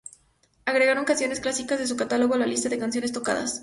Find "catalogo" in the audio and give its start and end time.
1.95-2.33